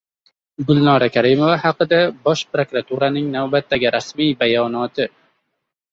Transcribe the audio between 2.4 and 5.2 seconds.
prokuraturaning navbatdagi rasmiy bayonoti